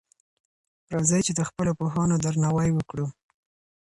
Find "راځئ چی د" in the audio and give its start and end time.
0.93-1.41